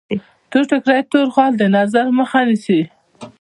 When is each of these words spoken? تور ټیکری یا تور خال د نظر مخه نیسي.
تور 0.49 0.63
ټیکری 0.69 0.93
یا 0.99 1.03
تور 1.11 1.27
خال 1.35 1.51
د 1.57 1.63
نظر 1.77 2.05
مخه 2.19 2.39
نیسي. 2.47 2.81